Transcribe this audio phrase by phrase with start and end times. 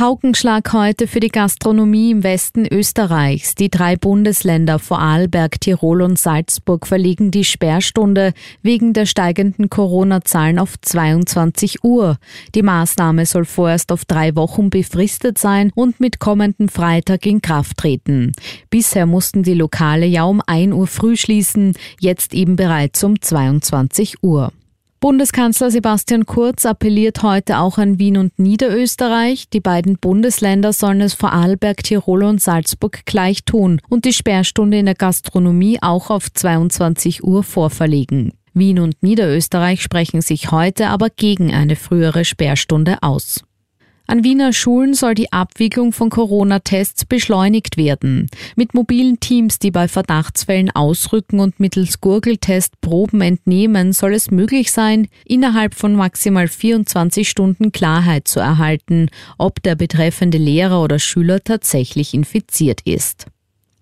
[0.00, 3.54] Paukenschlag heute für die Gastronomie im Westen Österreichs.
[3.54, 10.80] Die drei Bundesländer Vorarlberg, Tirol und Salzburg verlegen die Sperrstunde wegen der steigenden Corona-Zahlen auf
[10.80, 12.16] 22 Uhr.
[12.54, 17.76] Die Maßnahme soll vorerst auf drei Wochen befristet sein und mit kommenden Freitag in Kraft
[17.76, 18.32] treten.
[18.70, 24.22] Bisher mussten die Lokale ja um 1 Uhr früh schließen, jetzt eben bereits um 22
[24.22, 24.50] Uhr.
[25.00, 29.48] Bundeskanzler Sebastian Kurz appelliert heute auch an Wien und Niederösterreich.
[29.48, 34.78] Die beiden Bundesländer sollen es vor Arlberg, Tirol und Salzburg gleich tun und die Sperrstunde
[34.78, 38.34] in der Gastronomie auch auf 22 Uhr vorverlegen.
[38.52, 43.42] Wien und Niederösterreich sprechen sich heute aber gegen eine frühere Sperrstunde aus.
[44.10, 48.26] An Wiener Schulen soll die Abwicklung von Corona-Tests beschleunigt werden.
[48.56, 54.72] Mit mobilen Teams, die bei Verdachtsfällen ausrücken und mittels Gurgeltest Proben entnehmen, soll es möglich
[54.72, 61.44] sein, innerhalb von maximal 24 Stunden Klarheit zu erhalten, ob der betreffende Lehrer oder Schüler
[61.44, 63.28] tatsächlich infiziert ist.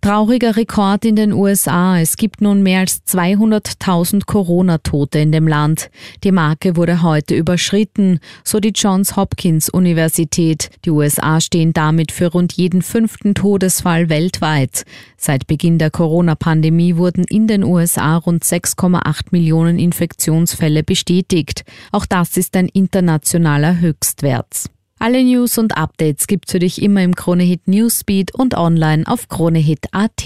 [0.00, 1.98] Trauriger Rekord in den USA.
[1.98, 5.90] Es gibt nun mehr als 200.000 Corona-Tote in dem Land.
[6.22, 10.70] Die Marke wurde heute überschritten, so die Johns Hopkins Universität.
[10.84, 14.84] Die USA stehen damit für rund jeden fünften Todesfall weltweit.
[15.16, 21.64] Seit Beginn der Corona-Pandemie wurden in den USA rund 6,8 Millionen Infektionsfälle bestätigt.
[21.90, 24.70] Auch das ist ein internationaler Höchstwert.
[25.00, 30.24] Alle News und Updates gibt's für dich immer im Kronehit Newsbeat und online auf kronehit.at.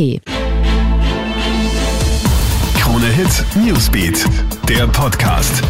[2.79, 4.25] Kronehit Newsbeat,
[4.69, 5.63] der Podcast.